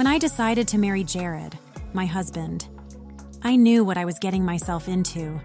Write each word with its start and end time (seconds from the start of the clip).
When 0.00 0.06
I 0.06 0.16
decided 0.16 0.66
to 0.68 0.78
marry 0.78 1.04
Jared, 1.04 1.58
my 1.92 2.06
husband, 2.06 2.68
I 3.42 3.54
knew 3.54 3.84
what 3.84 3.98
I 3.98 4.06
was 4.06 4.18
getting 4.18 4.42
myself 4.42 4.88
into. 4.88 5.38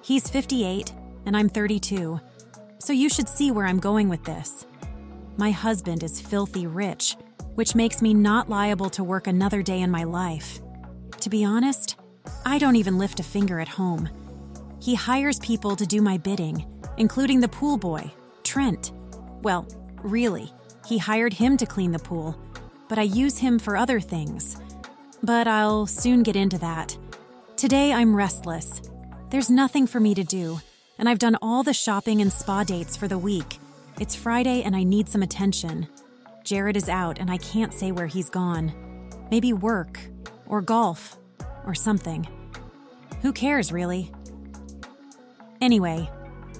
He's 0.00 0.30
58 0.30 0.94
and 1.26 1.36
I'm 1.36 1.50
32, 1.50 2.18
so 2.78 2.94
you 2.94 3.10
should 3.10 3.28
see 3.28 3.50
where 3.50 3.66
I'm 3.66 3.78
going 3.78 4.08
with 4.08 4.24
this. 4.24 4.66
My 5.36 5.50
husband 5.50 6.02
is 6.02 6.22
filthy 6.22 6.66
rich, 6.66 7.18
which 7.54 7.74
makes 7.74 8.00
me 8.00 8.14
not 8.14 8.48
liable 8.48 8.88
to 8.88 9.04
work 9.04 9.26
another 9.26 9.62
day 9.62 9.82
in 9.82 9.90
my 9.90 10.04
life. 10.04 10.62
To 11.20 11.28
be 11.28 11.44
honest, 11.44 11.96
I 12.46 12.56
don't 12.56 12.76
even 12.76 12.96
lift 12.96 13.20
a 13.20 13.22
finger 13.22 13.60
at 13.60 13.68
home. 13.68 14.08
He 14.80 14.94
hires 14.94 15.38
people 15.40 15.76
to 15.76 15.84
do 15.84 16.00
my 16.00 16.16
bidding, 16.16 16.64
including 16.96 17.40
the 17.40 17.48
pool 17.48 17.76
boy, 17.76 18.10
Trent. 18.42 18.92
Well, 19.42 19.68
really, 20.02 20.50
he 20.86 20.96
hired 20.96 21.34
him 21.34 21.58
to 21.58 21.66
clean 21.66 21.92
the 21.92 21.98
pool, 21.98 22.38
but 22.92 22.98
I 22.98 23.04
use 23.04 23.38
him 23.38 23.58
for 23.58 23.74
other 23.74 24.00
things. 24.00 24.58
But 25.22 25.48
I'll 25.48 25.86
soon 25.86 26.22
get 26.22 26.36
into 26.36 26.58
that. 26.58 26.94
Today 27.56 27.90
I'm 27.90 28.14
restless. 28.14 28.82
There's 29.30 29.48
nothing 29.48 29.86
for 29.86 29.98
me 29.98 30.14
to 30.14 30.22
do, 30.22 30.60
and 30.98 31.08
I've 31.08 31.18
done 31.18 31.38
all 31.40 31.62
the 31.62 31.72
shopping 31.72 32.20
and 32.20 32.30
spa 32.30 32.64
dates 32.64 32.94
for 32.94 33.08
the 33.08 33.16
week. 33.16 33.56
It's 33.98 34.14
Friday 34.14 34.62
and 34.62 34.76
I 34.76 34.82
need 34.82 35.08
some 35.08 35.22
attention. 35.22 35.88
Jared 36.44 36.76
is 36.76 36.90
out 36.90 37.18
and 37.18 37.30
I 37.30 37.38
can't 37.38 37.72
say 37.72 37.92
where 37.92 38.08
he's 38.08 38.28
gone. 38.28 38.74
Maybe 39.30 39.54
work, 39.54 39.98
or 40.46 40.60
golf, 40.60 41.16
or 41.64 41.74
something. 41.74 42.28
Who 43.22 43.32
cares, 43.32 43.72
really? 43.72 44.12
Anyway, 45.62 46.10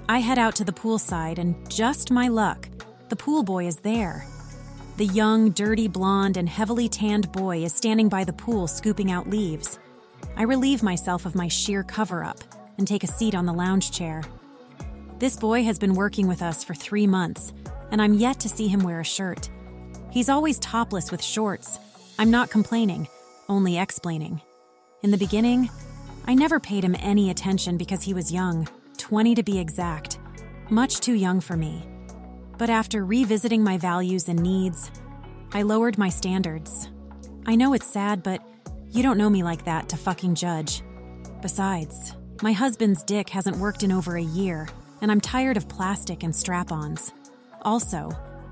I 0.09 0.21
head 0.21 0.39
out 0.39 0.55
to 0.57 0.65
the 0.65 0.73
poolside, 0.73 1.37
and 1.37 1.71
just 1.71 2.11
my 2.11 2.29
luck, 2.29 2.71
the 3.11 3.17
pool 3.17 3.43
boy 3.43 3.67
is 3.67 3.81
there. 3.81 4.27
The 5.03 5.09
young, 5.09 5.51
dirty 5.51 5.89
blonde, 5.89 6.37
and 6.37 6.49
heavily 6.49 6.89
tanned 6.89 7.33
boy 7.33 7.65
is 7.65 7.75
standing 7.75 8.09
by 8.09 8.23
the 8.23 8.33
pool 8.33 8.69
scooping 8.69 9.11
out 9.11 9.29
leaves. 9.29 9.81
I 10.37 10.45
relieve 10.45 10.81
myself 10.81 11.27
of 11.27 11.35
my 11.35 11.49
sheer 11.49 11.83
cover 11.83 12.23
up 12.23 12.39
and 12.79 12.87
take 12.87 13.03
a 13.03 13.09
seat 13.09 13.35
on 13.35 13.45
the 13.45 13.53
lounge 13.53 13.91
chair. 13.91 14.23
This 15.19 15.35
boy 15.35 15.65
has 15.65 15.77
been 15.77 15.97
working 15.97 16.29
with 16.29 16.41
us 16.41 16.63
for 16.63 16.75
three 16.75 17.09
months, 17.09 17.53
and 17.91 18.01
I'm 18.01 18.15
yet 18.15 18.39
to 18.39 18.49
see 18.49 18.69
him 18.69 18.85
wear 18.85 19.01
a 19.01 19.05
shirt. 19.05 19.51
He's 20.13 20.29
always 20.29 20.61
topless 20.61 21.11
with 21.11 21.21
shorts. 21.21 21.81
I'm 22.17 22.31
not 22.31 22.51
complaining, 22.51 23.09
only 23.49 23.79
explaining. 23.79 24.41
In 25.03 25.11
the 25.11 25.19
beginning, 25.19 25.69
I 26.29 26.37
never 26.37 26.61
paid 26.61 26.85
him 26.85 26.95
any 27.01 27.29
attention 27.29 27.77
because 27.77 28.05
he 28.05 28.15
was 28.15 28.31
young, 28.31 28.69
20 28.99 29.35
to 29.35 29.43
be 29.43 29.59
exact, 29.59 30.21
much 30.71 31.01
too 31.01 31.15
young 31.15 31.41
for 31.41 31.57
me. 31.57 31.89
But 32.59 32.71
after 32.71 33.05
revisiting 33.05 33.65
my 33.65 33.77
values 33.77 34.29
and 34.29 34.41
needs, 34.41 34.93
I 35.55 35.63
lowered 35.63 35.99
my 35.99 36.09
standards. 36.09 36.89
I 37.45 37.57
know 37.57 37.75
it's 37.75 37.87
sad, 37.87 38.23
but 38.23 38.43
you 38.89 39.03
don't 39.03 39.19
know 39.19 39.29
me 39.29 39.43
like 39.43 39.67
that 39.67 39.91
to 39.91 39.99
fucking 39.99 40.35
judge. 40.35 40.83
Besides, 41.43 42.15
my 42.41 42.53
husband's 42.53 43.03
dick 43.03 43.29
hasn't 43.29 43.59
worked 43.59 43.83
in 43.83 43.93
over 43.93 44.17
a 44.17 44.23
year, 44.23 44.69
and 45.03 45.11
I'm 45.11 45.21
tired 45.21 45.59
of 45.59 45.69
plastic 45.69 46.23
and 46.23 46.35
strap 46.35 46.73
ons. 46.73 47.13
Also, 47.63 48.11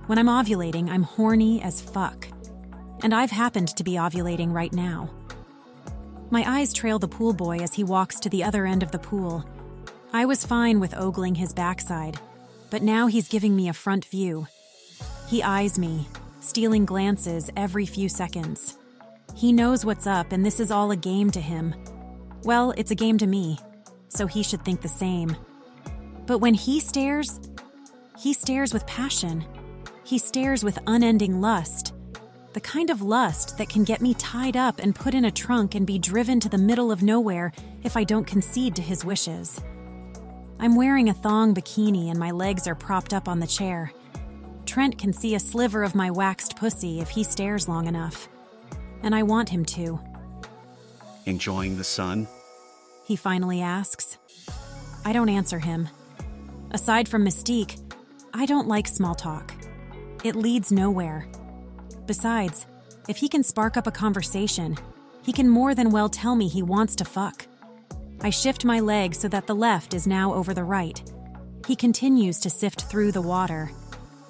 when 0.08 0.18
I'm 0.18 0.26
ovulating, 0.26 0.90
I'm 0.90 1.02
horny 1.02 1.62
as 1.62 1.80
fuck. 1.80 2.28
And 3.02 3.14
I've 3.14 3.30
happened 3.30 3.68
to 3.76 3.84
be 3.84 3.92
ovulating 3.92 4.52
right 4.52 4.72
now. 4.72 5.08
My 6.30 6.44
eyes 6.46 6.74
trail 6.74 6.98
the 6.98 7.08
pool 7.08 7.32
boy 7.32 7.58
as 7.58 7.72
he 7.72 7.82
walks 7.82 8.20
to 8.20 8.28
the 8.28 8.44
other 8.44 8.66
end 8.66 8.82
of 8.82 8.90
the 8.90 8.98
pool. 8.98 9.44
I 10.12 10.26
was 10.26 10.44
fine 10.44 10.80
with 10.80 10.94
ogling 10.94 11.36
his 11.36 11.54
backside, 11.54 12.18
but 12.70 12.82
now 12.82 13.06
he's 13.06 13.28
giving 13.28 13.56
me 13.56 13.68
a 13.70 13.72
front 13.72 14.04
view. 14.04 14.46
He 15.28 15.42
eyes 15.42 15.78
me, 15.78 16.06
stealing 16.40 16.84
glances 16.84 17.50
every 17.56 17.86
few 17.86 18.08
seconds. 18.08 18.76
He 19.34 19.52
knows 19.52 19.84
what's 19.84 20.06
up, 20.06 20.32
and 20.32 20.44
this 20.44 20.60
is 20.60 20.70
all 20.70 20.90
a 20.90 20.96
game 20.96 21.30
to 21.30 21.40
him. 21.40 21.74
Well, 22.42 22.72
it's 22.76 22.90
a 22.90 22.96
game 22.96 23.18
to 23.18 23.26
me, 23.26 23.58
so 24.08 24.26
he 24.26 24.42
should 24.42 24.64
think 24.64 24.80
the 24.80 24.88
same. 24.88 25.36
But 26.26 26.38
when 26.38 26.54
he 26.54 26.80
stares, 26.80 27.40
he 28.18 28.32
stares 28.32 28.72
with 28.72 28.86
passion. 28.86 29.44
He 30.04 30.18
stares 30.18 30.64
with 30.64 30.78
unending 30.86 31.40
lust. 31.40 31.94
The 32.52 32.60
kind 32.60 32.90
of 32.90 33.02
lust 33.02 33.58
that 33.58 33.68
can 33.68 33.84
get 33.84 34.00
me 34.00 34.14
tied 34.14 34.56
up 34.56 34.80
and 34.80 34.94
put 34.94 35.14
in 35.14 35.24
a 35.24 35.30
trunk 35.30 35.74
and 35.74 35.86
be 35.86 35.98
driven 35.98 36.40
to 36.40 36.48
the 36.48 36.58
middle 36.58 36.90
of 36.90 37.02
nowhere 37.02 37.52
if 37.84 37.96
I 37.96 38.02
don't 38.02 38.26
concede 38.26 38.74
to 38.76 38.82
his 38.82 39.04
wishes. 39.04 39.60
I'm 40.58 40.74
wearing 40.74 41.08
a 41.08 41.14
thong 41.14 41.54
bikini 41.54 42.10
and 42.10 42.18
my 42.18 42.32
legs 42.32 42.66
are 42.66 42.74
propped 42.74 43.14
up 43.14 43.28
on 43.28 43.38
the 43.38 43.46
chair. 43.46 43.92
Trent 44.70 44.98
can 44.98 45.12
see 45.12 45.34
a 45.34 45.40
sliver 45.40 45.82
of 45.82 45.96
my 45.96 46.12
waxed 46.12 46.54
pussy 46.54 47.00
if 47.00 47.10
he 47.10 47.24
stares 47.24 47.68
long 47.68 47.88
enough 47.88 48.28
and 49.02 49.16
I 49.16 49.24
want 49.24 49.48
him 49.48 49.64
to. 49.64 49.98
Enjoying 51.26 51.76
the 51.76 51.82
sun? 51.82 52.28
He 53.04 53.16
finally 53.16 53.60
asks. 53.62 54.16
I 55.04 55.12
don't 55.12 55.28
answer 55.28 55.58
him. 55.58 55.88
Aside 56.70 57.08
from 57.08 57.24
mystique, 57.24 57.80
I 58.32 58.46
don't 58.46 58.68
like 58.68 58.86
small 58.86 59.16
talk. 59.16 59.52
It 60.22 60.36
leads 60.36 60.70
nowhere. 60.70 61.26
Besides, 62.06 62.66
if 63.08 63.16
he 63.16 63.28
can 63.28 63.42
spark 63.42 63.76
up 63.76 63.88
a 63.88 63.90
conversation, 63.90 64.76
he 65.24 65.32
can 65.32 65.48
more 65.48 65.74
than 65.74 65.90
well 65.90 66.08
tell 66.08 66.36
me 66.36 66.46
he 66.46 66.62
wants 66.62 66.94
to 66.94 67.04
fuck. 67.04 67.44
I 68.20 68.30
shift 68.30 68.64
my 68.64 68.78
leg 68.78 69.16
so 69.16 69.26
that 69.26 69.48
the 69.48 69.54
left 69.56 69.94
is 69.94 70.06
now 70.06 70.32
over 70.32 70.54
the 70.54 70.62
right. 70.62 71.02
He 71.66 71.74
continues 71.74 72.38
to 72.38 72.50
sift 72.50 72.82
through 72.82 73.10
the 73.10 73.20
water, 73.20 73.72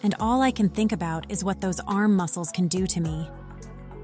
and 0.02 0.14
all 0.20 0.42
I 0.42 0.50
can 0.50 0.68
think 0.68 0.92
about 0.92 1.30
is 1.30 1.44
what 1.44 1.60
those 1.60 1.80
arm 1.80 2.14
muscles 2.14 2.50
can 2.50 2.68
do 2.68 2.86
to 2.86 3.00
me. 3.00 3.28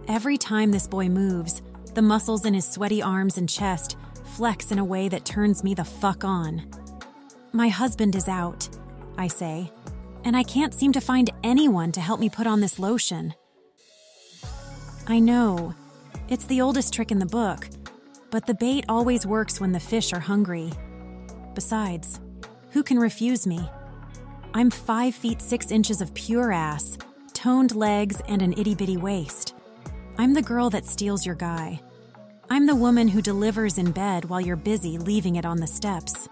Every 0.09 0.39
time 0.39 0.71
this 0.71 0.87
boy 0.87 1.09
moves, 1.09 1.63
the 1.95 2.03
muscles 2.03 2.45
in 2.45 2.55
his 2.55 2.69
sweaty 2.69 3.03
arms 3.03 3.39
and 3.39 3.49
chest 3.49 3.97
flex 4.37 4.71
in 4.71 4.79
a 4.79 4.85
way 4.85 5.09
that 5.09 5.25
turns 5.25 5.65
me 5.65 5.75
the 5.75 5.85
fuck 5.85 6.25
on. 6.25 6.69
My 7.53 7.69
husband 7.69 8.15
is 8.15 8.29
out, 8.29 8.69
I 9.17 9.29
say, 9.29 9.73
and 10.25 10.37
I 10.37 10.43
can't 10.43 10.75
seem 10.75 10.93
to 10.93 11.01
find 11.01 11.31
anyone 11.43 11.93
to 11.93 12.01
help 12.01 12.21
me 12.21 12.29
put 12.29 12.47
on 12.47 12.61
this 12.61 12.79
lotion. 12.79 13.35
I 15.07 15.21
know, 15.21 15.75
it's 16.29 16.45
the 16.45 16.61
oldest 16.61 16.93
trick 16.93 17.11
in 17.11 17.19
the 17.19 17.27
book, 17.27 17.69
but 18.31 18.47
the 18.47 18.55
bait 18.55 18.85
always 18.89 19.27
works 19.27 19.61
when 19.61 19.73
the 19.73 19.81
fish 19.81 20.13
are 20.13 20.21
hungry. 20.21 20.71
Besides, 21.55 22.21
who 22.73 22.83
can 22.83 22.99
refuse 22.99 23.47
me? 23.47 23.71
I'm 24.57 24.71
5 24.71 25.15
feet 25.15 25.43
6 25.43 25.71
inches 25.71 26.01
of 26.01 26.15
pure 26.15 26.51
ass, 26.51 26.97
toned 27.35 27.77
legs, 27.77 28.23
and 28.27 28.41
an 28.41 28.55
itty 28.55 28.75
bitty 28.75 28.97
waist. 28.97 29.55
I'm 30.17 30.33
the 30.33 30.41
girl 30.41 30.71
that 30.71 30.87
steals 30.87 31.27
your 31.27 31.35
guy. 31.35 31.83
I'm 32.49 32.65
the 32.65 32.75
woman 32.75 33.07
who 33.07 33.21
delivers 33.21 33.77
in 33.77 33.91
bed 33.91 34.25
while 34.25 34.41
you're 34.41 34.57
busy 34.57 34.97
leaving 34.97 35.37
it 35.37 35.45
on 35.45 35.59
the 35.59 35.67
steps. 35.67 36.27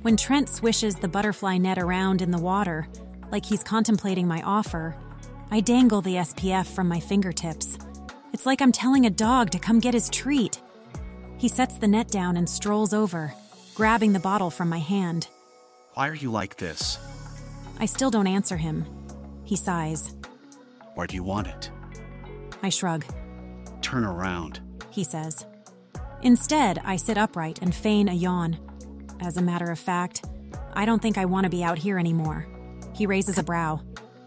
When 0.00 0.16
Trent 0.16 0.48
swishes 0.48 0.96
the 0.96 1.08
butterfly 1.08 1.58
net 1.58 1.76
around 1.76 2.22
in 2.22 2.30
the 2.30 2.40
water, 2.40 2.88
like 3.30 3.44
he's 3.44 3.62
contemplating 3.62 4.26
my 4.26 4.40
offer, 4.40 4.96
I 5.50 5.60
dangle 5.60 6.00
the 6.00 6.14
SPF 6.14 6.64
from 6.64 6.88
my 6.88 7.00
fingertips. 7.00 7.76
It's 8.32 8.46
like 8.46 8.62
I'm 8.62 8.72
telling 8.72 9.04
a 9.04 9.10
dog 9.10 9.50
to 9.50 9.58
come 9.58 9.78
get 9.78 9.92
his 9.92 10.08
treat. 10.08 10.62
He 11.36 11.48
sets 11.48 11.76
the 11.76 11.86
net 11.86 12.08
down 12.08 12.38
and 12.38 12.48
strolls 12.48 12.94
over, 12.94 13.34
grabbing 13.74 14.14
the 14.14 14.20
bottle 14.20 14.48
from 14.48 14.70
my 14.70 14.78
hand. 14.78 15.28
Why 15.92 16.08
are 16.08 16.14
you 16.14 16.30
like 16.30 16.56
this? 16.56 16.98
I 17.78 17.86
still 17.86 18.10
don't 18.10 18.26
answer 18.26 18.56
him. 18.56 18.86
He 19.44 19.56
sighs. 19.56 20.14
Where 20.94 21.06
do 21.06 21.14
you 21.14 21.22
want 21.22 21.46
it? 21.46 21.70
I 22.62 22.68
shrug. 22.70 23.04
Turn 23.82 24.04
around, 24.04 24.60
he 24.90 25.04
says. 25.04 25.44
Instead, 26.22 26.80
I 26.84 26.96
sit 26.96 27.18
upright 27.18 27.60
and 27.60 27.74
feign 27.74 28.08
a 28.08 28.14
yawn. 28.14 28.58
As 29.20 29.36
a 29.36 29.42
matter 29.42 29.70
of 29.70 29.78
fact, 29.78 30.24
I 30.72 30.84
don't 30.84 31.00
think 31.00 31.18
I 31.18 31.26
want 31.26 31.44
to 31.44 31.50
be 31.50 31.62
out 31.62 31.78
here 31.78 31.98
anymore. 31.98 32.46
He 32.94 33.06
raises 33.06 33.38
a 33.38 33.42
brow. 33.42 33.82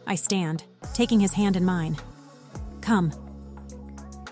I 0.06 0.16
stand, 0.16 0.64
taking 0.94 1.20
his 1.20 1.34
hand 1.34 1.56
in 1.56 1.66
mine. 1.66 1.98
Come. 2.82 3.12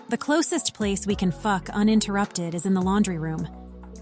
The 0.08 0.16
closest 0.16 0.74
place 0.74 1.06
we 1.06 1.14
can 1.14 1.30
fuck 1.30 1.68
uninterrupted 1.70 2.54
is 2.54 2.64
in 2.66 2.74
the 2.74 2.82
laundry 2.82 3.18
room. 3.18 3.48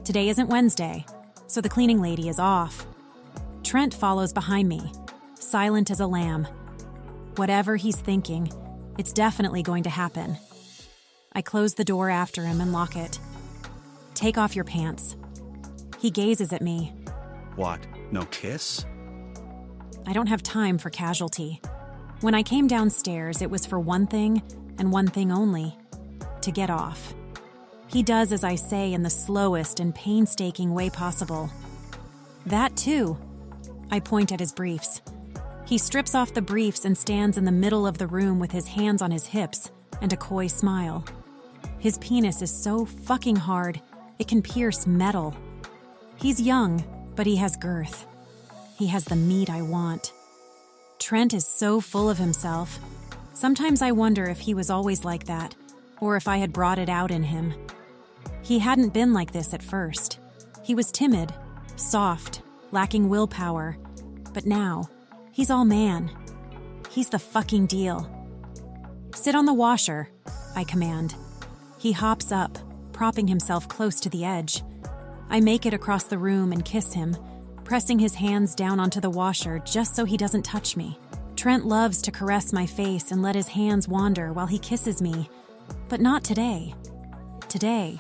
Today 0.05 0.29
isn't 0.29 0.49
Wednesday, 0.49 1.05
so 1.47 1.61
the 1.61 1.69
cleaning 1.69 2.01
lady 2.01 2.29
is 2.29 2.39
off. 2.39 2.87
Trent 3.65 3.93
follows 3.93 4.33
behind 4.33 4.69
me, 4.69 4.93
silent 5.39 5.91
as 5.91 6.01
a 6.01 6.07
lamb. 6.07 6.47
Whatever 7.37 7.77
he's 7.77 7.97
thinking, 7.97 8.51
it's 8.99 9.13
definitely 9.13 9.63
going 9.63 9.83
to 9.85 9.91
happen. 9.91 10.37
I 11.33 11.43
close 11.43 11.75
the 11.75 11.85
door 11.85 12.09
after 12.09 12.43
him 12.43 12.61
and 12.61 12.73
lock 12.73 12.97
it. 12.97 13.19
Take 14.15 14.39
off 14.39 14.57
your 14.57 14.65
pants. 14.65 15.17
He 15.99 16.11
gazes 16.11 16.53
at 16.53 16.63
me. 16.63 16.93
What? 17.57 17.81
No 18.11 18.25
kiss? 18.27 18.85
I 20.07 20.13
don't 20.13 20.29
have 20.29 20.43
time 20.43 20.79
for 20.79 20.91
casualty. 20.91 21.61
When 22.21 22.35
I 22.35 22.43
came 22.43 22.67
downstairs, 22.67 23.43
it 23.43 23.51
was 23.51 23.67
for 23.67 23.79
one 23.79 24.07
thing 24.07 24.43
and 24.79 24.93
one 24.93 25.09
thing 25.09 25.31
only 25.31 25.77
to 26.41 26.51
get 26.51 26.71
off. 26.71 27.13
He 27.89 28.03
does 28.03 28.33
as 28.33 28.45
I 28.45 28.55
say 28.55 28.93
in 28.93 29.03
the 29.03 29.11
slowest 29.11 29.81
and 29.81 29.95
painstaking 29.95 30.73
way 30.73 30.91
possible. 30.91 31.51
That 32.47 32.77
too. 32.77 33.19
I 33.91 34.01
point 34.01 34.33
at 34.33 34.41
his 34.41 34.53
briefs. 34.53 35.01
He 35.67 35.79
strips 35.79 36.15
off 36.15 36.33
the 36.33 36.43
briefs 36.43 36.85
and 36.85 36.97
stands 36.97 37.37
in 37.37 37.45
the 37.45 37.51
middle 37.51 37.89
of 37.89 37.99
the 37.99 38.07
room 38.07 38.39
with 38.39 38.53
his 38.53 38.69
hands 38.69 39.03
on 39.03 39.11
his 39.11 39.27
hips, 39.27 39.73
and 40.01 40.13
a 40.13 40.17
coy 40.17 40.47
smile. 40.47 41.05
His 41.81 41.99
penis 41.99 42.41
is 42.41 42.53
so 42.53 42.85
fucking 42.85 43.35
hard, 43.35 43.81
it 44.21 44.29
can 44.29 44.43
pierce 44.43 44.87
metal. 44.87 45.35
He's 46.17 46.41
young, 46.41 46.85
but 47.17 47.27
he 47.27 47.35
has 47.37 47.57
girth. 47.57 48.07
He 48.79 48.87
has 48.87 49.05
the 49.05 49.17
meat 49.17 49.51
I 49.51 49.63
want. 49.63 50.13
Trent 51.01 51.35
is 51.35 51.47
so 51.47 51.81
full 51.81 52.09
of 52.09 52.19
himself. 52.19 52.79
Sometimes 53.35 53.83
I 53.83 53.91
wonder 53.91 54.25
if 54.27 54.39
he 54.39 54.55
was 54.55 54.71
always 54.71 55.05
like 55.05 55.27
that, 55.27 55.57
or 56.01 56.17
if 56.17 56.29
I 56.29 56.37
had 56.37 56.53
brought 56.53 56.79
it 56.79 56.89
out 56.89 57.11
in 57.11 57.25
him. 57.25 57.53
He 58.43 58.61
hadn't 58.61 58.95
been 58.95 59.13
like 59.13 59.33
this 59.33 59.53
at 59.53 59.63
first. 59.63 60.21
He 60.63 60.77
was 60.77 60.93
timid, 60.93 61.35
soft, 61.75 62.43
lacking 62.71 63.09
willpower. 63.09 63.77
But 64.33 64.47
now, 64.47 64.89
he's 65.37 65.51
all 65.51 65.67
man. 65.67 66.11
He's 66.89 67.11
the 67.11 67.19
fucking 67.19 67.67
deal. 67.67 68.11
Sit 69.15 69.35
on 69.35 69.45
the 69.45 69.53
washer, 69.53 70.09
I 70.55 70.65
command. 70.65 71.15
He 71.77 71.93
hops 71.93 72.33
up, 72.33 72.57
propping 72.95 73.29
himself 73.29 73.69
close 73.69 74.01
to 74.01 74.09
the 74.09 74.25
edge. 74.25 74.63
I 75.29 75.41
make 75.41 75.67
it 75.67 75.75
across 75.75 76.05
the 76.05 76.17
room 76.17 76.53
and 76.53 76.65
kiss 76.65 76.95
him, 76.95 77.15
pressing 77.65 77.99
his 77.99 78.15
hands 78.15 78.55
down 78.55 78.81
onto 78.81 78.99
the 78.99 79.11
washer 79.11 79.59
just 79.59 79.95
so 79.95 80.07
he 80.07 80.17
doesn't 80.17 80.45
touch 80.45 80.75
me. 80.75 80.99
Trent 81.37 81.67
loves 81.67 82.01
to 82.03 82.11
caress 82.11 82.51
my 82.55 82.65
face 82.65 83.13
and 83.13 83.21
let 83.21 83.35
his 83.35 83.49
hands 83.49 83.87
wander 83.87 84.33
while 84.33 84.47
he 84.47 84.59
kisses 84.59 85.03
me, 85.03 85.29
but 85.91 86.01
not 86.01 86.25
today. 86.25 86.75
Today, 87.51 87.99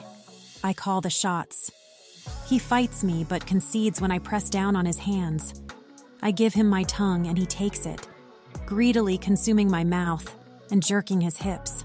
I 0.64 0.72
call 0.72 1.02
the 1.02 1.10
shots. 1.10 1.70
He 2.46 2.58
fights 2.58 3.04
me 3.04 3.26
but 3.28 3.46
concedes 3.46 4.00
when 4.00 4.10
I 4.10 4.20
press 4.20 4.48
down 4.48 4.74
on 4.74 4.86
his 4.86 5.00
hands. 5.00 5.52
I 6.22 6.30
give 6.30 6.54
him 6.54 6.68
my 6.68 6.82
tongue 6.84 7.26
and 7.26 7.36
he 7.36 7.46
takes 7.46 7.86
it, 7.86 8.06
greedily 8.64 9.18
consuming 9.18 9.70
my 9.70 9.84
mouth 9.84 10.34
and 10.70 10.82
jerking 10.82 11.20
his 11.20 11.36
hips. 11.36 11.84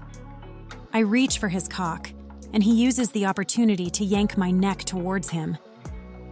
I 0.92 1.00
reach 1.00 1.38
for 1.38 1.48
his 1.48 1.68
cock, 1.68 2.10
and 2.52 2.62
he 2.62 2.74
uses 2.74 3.10
the 3.10 3.26
opportunity 3.26 3.88
to 3.90 4.04
yank 4.04 4.36
my 4.36 4.50
neck 4.50 4.80
towards 4.80 5.30
him. 5.30 5.56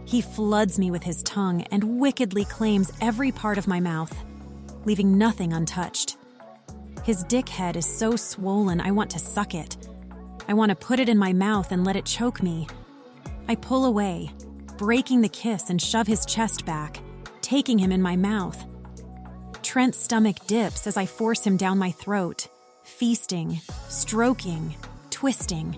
He 0.05 0.21
floods 0.21 0.77
me 0.77 0.91
with 0.91 1.03
his 1.03 1.23
tongue 1.23 1.61
and 1.71 1.99
wickedly 1.99 2.45
claims 2.45 2.91
every 3.01 3.31
part 3.31 3.57
of 3.57 3.67
my 3.67 3.79
mouth, 3.79 4.15
leaving 4.85 5.17
nothing 5.17 5.53
untouched. 5.53 6.17
His 7.03 7.23
dick 7.23 7.49
head 7.49 7.75
is 7.75 7.85
so 7.85 8.15
swollen, 8.15 8.81
I 8.81 8.91
want 8.91 9.09
to 9.11 9.19
suck 9.19 9.55
it. 9.55 9.77
I 10.47 10.53
want 10.53 10.69
to 10.69 10.75
put 10.75 10.99
it 10.99 11.09
in 11.09 11.17
my 11.17 11.33
mouth 11.33 11.71
and 11.71 11.83
let 11.83 11.95
it 11.95 12.05
choke 12.05 12.43
me. 12.43 12.67
I 13.47 13.55
pull 13.55 13.85
away, 13.85 14.31
breaking 14.77 15.21
the 15.21 15.29
kiss 15.29 15.69
and 15.69 15.81
shove 15.81 16.07
his 16.07 16.25
chest 16.25 16.65
back, 16.65 16.99
taking 17.51 17.77
him 17.77 17.91
in 17.91 18.01
my 18.01 18.15
mouth. 18.15 18.63
Trent's 19.61 19.97
stomach 19.97 20.37
dips 20.47 20.87
as 20.87 20.95
I 20.95 21.05
force 21.05 21.45
him 21.45 21.57
down 21.57 21.77
my 21.77 21.91
throat, 21.91 22.47
feasting, 22.83 23.59
stroking, 23.89 24.73
twisting. 25.09 25.77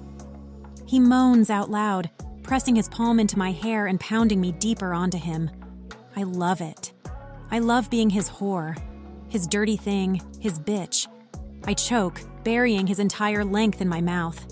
He 0.85 0.99
moans 0.99 1.49
out 1.49 1.71
loud, 1.71 2.11
pressing 2.43 2.75
his 2.75 2.89
palm 2.89 3.19
into 3.19 3.39
my 3.39 3.51
hair 3.51 3.87
and 3.87 3.99
pounding 3.99 4.39
me 4.39 4.51
deeper 4.51 4.93
onto 4.93 5.17
him. 5.17 5.49
I 6.15 6.21
love 6.21 6.61
it. 6.61 6.93
I 7.49 7.57
love 7.57 7.89
being 7.89 8.11
his 8.11 8.29
whore, 8.29 8.77
his 9.29 9.47
dirty 9.47 9.75
thing, 9.75 10.21
his 10.39 10.59
bitch. 10.59 11.07
I 11.65 11.73
choke, 11.73 12.21
burying 12.43 12.85
his 12.85 12.99
entire 12.99 13.43
length 13.43 13.81
in 13.81 13.89
my 13.89 13.99
mouth. 13.99 14.45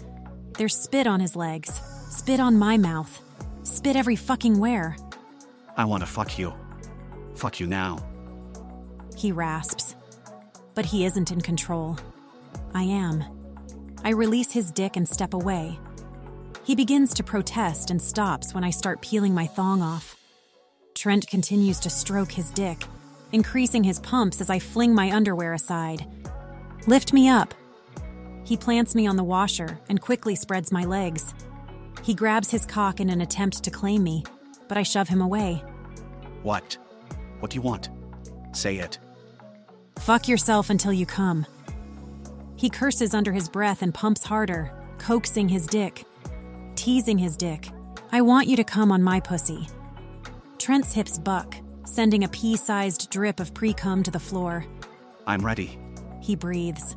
There's 0.58 0.76
spit 0.76 1.06
on 1.06 1.20
his 1.20 1.36
legs, 1.36 1.82
spit 2.10 2.40
on 2.40 2.58
my 2.58 2.78
mouth, 2.78 3.22
spit 3.62 3.96
every 3.96 4.16
fucking 4.16 4.58
where. 4.58 4.98
I 5.78 5.86
want 5.86 6.02
to 6.02 6.08
fuck 6.08 6.40
you. 6.40 6.52
Fuck 7.42 7.60
you 7.60 7.66
now. 7.66 7.98
He 9.18 9.32
rasps. 9.32 9.96
But 10.76 10.86
he 10.86 11.06
isn't 11.06 11.32
in 11.32 11.42
control. 11.42 11.98
I 12.76 12.84
am. 12.84 13.24
I 14.04 14.12
release 14.12 14.52
his 14.52 14.70
dick 14.70 14.96
and 14.96 15.10
step 15.10 15.34
away. 15.34 15.80
He 16.64 16.76
begins 16.76 17.16
to 17.16 17.24
protest 17.24 17.90
and 17.90 18.00
stops 18.00 18.54
when 18.54 18.64
I 18.64 18.70
start 18.70 19.02
peeling 19.02 19.34
my 19.34 19.48
thong 19.48 19.82
off. 19.82 20.16
Trent 20.94 21.26
continues 21.26 21.80
to 21.80 21.90
stroke 21.90 22.32
his 22.32 22.52
dick, 22.52 22.84
increasing 23.32 23.84
his 23.84 24.00
pumps 24.02 24.40
as 24.40 24.52
I 24.52 24.60
fling 24.60 24.94
my 24.94 25.12
underwear 25.12 25.54
aside. 25.54 26.06
Lift 26.86 27.12
me 27.12 27.28
up. 27.28 27.56
He 28.44 28.56
plants 28.56 28.94
me 28.94 29.08
on 29.08 29.16
the 29.16 29.24
washer 29.24 29.80
and 29.90 30.00
quickly 30.00 30.36
spreads 30.36 30.72
my 30.72 30.86
legs. 30.86 31.34
He 32.04 32.14
grabs 32.14 32.52
his 32.52 32.68
cock 32.68 33.00
in 33.00 33.10
an 33.10 33.22
attempt 33.22 33.64
to 33.64 33.72
claim 33.72 34.04
me, 34.04 34.26
but 34.68 34.78
I 34.78 34.84
shove 34.84 35.10
him 35.10 35.22
away. 35.22 35.64
What? 36.44 36.78
What 37.42 37.52
do 37.52 37.56
you 37.56 37.62
want? 37.62 37.90
Say 38.54 38.78
it. 38.78 39.00
Fuck 40.00 40.28
yourself 40.28 40.70
until 40.70 40.94
you 40.94 41.06
come. 41.06 41.46
He 42.56 42.70
curses 42.70 43.14
under 43.14 43.32
his 43.32 43.50
breath 43.50 43.82
and 43.82 43.94
pumps 43.94 44.24
harder, 44.24 44.72
coaxing 45.00 45.50
his 45.50 45.66
dick, 45.66 46.06
teasing 46.76 47.18
his 47.18 47.36
dick. 47.36 47.68
I 48.12 48.22
want 48.22 48.48
you 48.48 48.56
to 48.58 48.64
come 48.64 48.92
on 48.92 49.02
my 49.02 49.20
pussy. 49.20 49.68
Trent's 50.60 50.94
hips 50.94 51.18
buck, 51.18 51.56
sending 51.84 52.24
a 52.24 52.30
pea 52.30 52.58
sized 52.58 53.10
drip 53.10 53.40
of 53.40 53.54
pre 53.56 53.74
cum 53.74 54.04
to 54.04 54.12
the 54.12 54.20
floor. 54.20 54.64
I'm 55.26 55.44
ready. 55.44 55.80
He 56.22 56.36
breathes. 56.36 56.96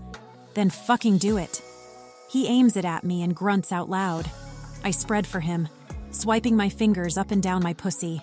Then 0.52 0.69
fucking 0.69 1.19
do 1.19 1.38
it. 1.38 1.62
He 2.29 2.49
aims 2.49 2.76
it 2.76 2.85
at 2.85 3.05
me 3.05 3.23
and 3.23 3.35
grunts 3.35 3.73
out 3.73 3.88
loud. 3.88 4.31
I 4.82 4.91
spread 4.91 5.26
for 5.26 5.41
him, 5.41 5.69
swiping 6.11 6.56
my 6.56 6.69
fingers 6.69 7.17
up 7.17 7.31
and 7.31 7.43
down 7.43 7.62
my 7.62 7.73
pussy. 7.73 8.23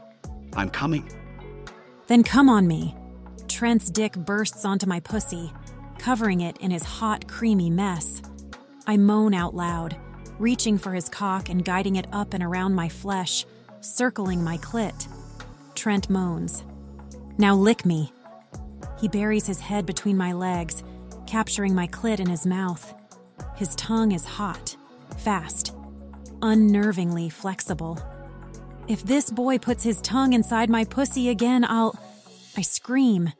I'm 0.55 0.69
coming. 0.69 1.09
Then 2.07 2.23
come 2.23 2.49
on 2.49 2.67
me. 2.67 2.95
Trent's 3.47 3.89
dick 3.89 4.13
bursts 4.13 4.65
onto 4.65 4.87
my 4.87 4.99
pussy, 4.99 5.51
covering 5.97 6.41
it 6.41 6.57
in 6.57 6.71
his 6.71 6.83
hot, 6.83 7.27
creamy 7.27 7.69
mess. 7.69 8.21
I 8.87 8.97
moan 8.97 9.33
out 9.33 9.55
loud, 9.55 9.95
reaching 10.39 10.77
for 10.77 10.93
his 10.93 11.09
cock 11.09 11.49
and 11.49 11.63
guiding 11.63 11.95
it 11.95 12.07
up 12.11 12.33
and 12.33 12.43
around 12.43 12.73
my 12.73 12.89
flesh, 12.89 13.45
circling 13.81 14.43
my 14.43 14.57
clit. 14.57 15.07
Trent 15.75 16.09
moans. 16.09 16.63
Now 17.37 17.55
lick 17.55 17.85
me. 17.85 18.11
He 18.99 19.07
buries 19.07 19.47
his 19.47 19.59
head 19.59 19.85
between 19.85 20.17
my 20.17 20.33
legs, 20.33 20.83
capturing 21.27 21.73
my 21.73 21.87
clit 21.87 22.19
in 22.19 22.29
his 22.29 22.45
mouth. 22.45 22.93
His 23.55 23.75
tongue 23.75 24.11
is 24.11 24.25
hot, 24.25 24.75
fast, 25.17 25.73
unnervingly 26.41 27.31
flexible. 27.31 27.99
If 28.91 29.03
this 29.03 29.29
boy 29.29 29.57
puts 29.57 29.85
his 29.85 30.01
tongue 30.01 30.33
inside 30.33 30.69
my 30.69 30.83
pussy 30.83 31.29
again, 31.29 31.63
I'll. 31.63 31.97
I 32.57 32.61
scream. 32.61 33.31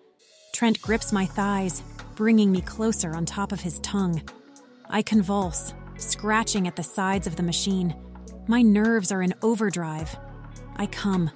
Trent 0.53 0.81
grips 0.81 1.11
my 1.11 1.25
thighs, 1.25 1.83
bringing 2.15 2.53
me 2.53 2.61
closer 2.61 3.13
on 3.13 3.25
top 3.25 3.51
of 3.51 3.59
his 3.59 3.77
tongue. 3.81 4.21
I 4.89 5.01
convulse, 5.01 5.73
scratching 5.97 6.67
at 6.67 6.77
the 6.77 6.83
sides 6.83 7.27
of 7.27 7.35
the 7.35 7.43
machine. 7.43 7.93
My 8.47 8.61
nerves 8.61 9.11
are 9.11 9.21
in 9.21 9.33
overdrive. 9.41 10.17
I 10.77 10.85
come. 10.85 11.29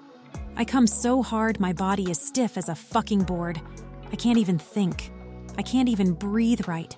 I 0.55 0.63
come 0.63 0.87
so 0.87 1.21
hard 1.21 1.59
my 1.59 1.73
body 1.73 2.09
is 2.09 2.17
stiff 2.17 2.57
as 2.57 2.69
a 2.69 2.75
fucking 2.75 3.23
board. 3.23 3.59
I 4.13 4.15
can't 4.15 4.37
even 4.37 4.57
think. 4.57 5.11
I 5.57 5.61
can't 5.61 5.89
even 5.89 6.13
breathe 6.13 6.69
right. 6.69 6.95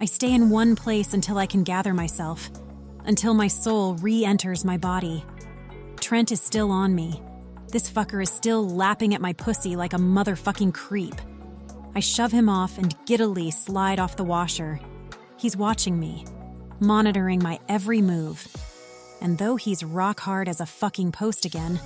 I 0.00 0.06
stay 0.06 0.32
in 0.32 0.48
one 0.48 0.76
place 0.76 1.12
until 1.12 1.36
I 1.36 1.44
can 1.44 1.62
gather 1.62 1.92
myself, 1.92 2.48
until 3.04 3.34
my 3.34 3.48
soul 3.48 3.96
re 3.96 4.24
enters 4.24 4.64
my 4.64 4.78
body. 4.78 5.26
Trent 6.04 6.32
is 6.32 6.42
still 6.42 6.70
on 6.70 6.94
me. 6.94 7.22
This 7.72 7.90
fucker 7.90 8.22
is 8.22 8.28
still 8.28 8.68
lapping 8.68 9.14
at 9.14 9.22
my 9.22 9.32
pussy 9.32 9.74
like 9.74 9.94
a 9.94 9.96
motherfucking 9.96 10.74
creep. 10.74 11.14
I 11.94 12.00
shove 12.00 12.30
him 12.30 12.46
off 12.46 12.76
and 12.76 12.94
giddily 13.06 13.50
slide 13.50 13.98
off 13.98 14.16
the 14.16 14.22
washer. 14.22 14.78
He's 15.38 15.56
watching 15.56 15.98
me, 15.98 16.26
monitoring 16.78 17.42
my 17.42 17.58
every 17.70 18.02
move. 18.02 18.46
And 19.22 19.38
though 19.38 19.56
he's 19.56 19.82
rock 19.82 20.20
hard 20.20 20.46
as 20.46 20.60
a 20.60 20.66
fucking 20.66 21.12
post 21.12 21.46
again, 21.46 21.80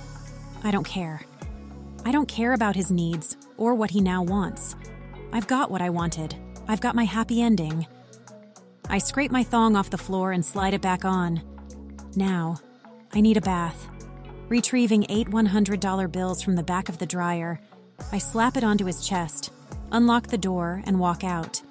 I 0.65 0.71
don't 0.71 0.83
care. 0.83 1.21
I 2.03 2.11
don't 2.11 2.27
care 2.27 2.51
about 2.51 2.75
his 2.75 2.91
needs 2.91 3.37
or 3.55 3.73
what 3.73 3.91
he 3.91 4.01
now 4.01 4.21
wants. 4.21 4.75
I've 5.31 5.47
got 5.47 5.71
what 5.71 5.81
I 5.81 5.91
wanted. 5.91 6.35
I've 6.67 6.81
got 6.81 6.93
my 6.93 7.05
happy 7.05 7.41
ending. 7.41 7.87
I 8.89 8.97
scrape 8.97 9.31
my 9.31 9.43
thong 9.43 9.77
off 9.77 9.91
the 9.91 9.97
floor 9.97 10.33
and 10.33 10.45
slide 10.45 10.73
it 10.73 10.81
back 10.81 11.05
on. 11.05 11.41
Now, 12.17 12.57
I 13.13 13.21
need 13.21 13.37
a 13.37 13.41
bath. 13.41 13.89
Retrieving 14.49 15.05
eight 15.09 15.29
$100 15.29 16.11
bills 16.11 16.41
from 16.41 16.55
the 16.55 16.63
back 16.63 16.89
of 16.89 16.97
the 16.97 17.05
dryer, 17.05 17.61
I 18.11 18.17
slap 18.17 18.57
it 18.57 18.63
onto 18.63 18.85
his 18.85 19.07
chest, 19.07 19.51
unlock 19.91 20.25
the 20.25 20.39
door, 20.39 20.81
and 20.87 20.99
walk 20.99 21.23
out. 21.23 21.61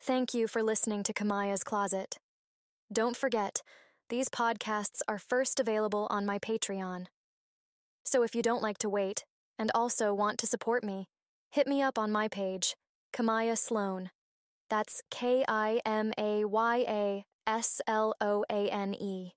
Thank 0.00 0.34
you 0.34 0.46
for 0.46 0.62
listening 0.62 1.02
to 1.02 1.12
Kimaya's 1.12 1.64
Closet. 1.64 2.18
Don't 2.92 3.16
forget, 3.16 3.60
these 4.08 4.28
podcasts 4.28 5.00
are 5.08 5.18
first 5.18 5.58
available 5.58 6.06
on 6.10 6.24
my 6.24 6.38
Patreon. 6.38 7.06
So 8.04 8.22
if 8.22 8.36
you 8.36 8.42
don't 8.42 8.62
like 8.62 8.78
to 8.78 8.88
wait 8.88 9.24
and 9.58 9.72
also 9.74 10.14
want 10.14 10.38
to 10.38 10.46
support 10.46 10.84
me, 10.84 11.08
hit 11.50 11.66
me 11.66 11.82
up 11.82 11.98
on 11.98 12.12
my 12.12 12.28
page, 12.28 12.76
Kimaya 13.12 13.58
Sloane. 13.58 14.10
That's 14.70 15.02
K 15.10 15.44
I 15.48 15.80
M 15.84 16.12
A 16.16 16.44
Y 16.44 16.84
A 16.86 17.24
S 17.46 17.80
L 17.86 18.14
O 18.20 18.44
A 18.50 18.68
N 18.70 18.94
E. 18.94 19.32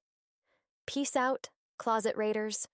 Peace 0.85 1.15
out, 1.15 1.49
Closet 1.77 2.15
Raiders. 2.15 2.67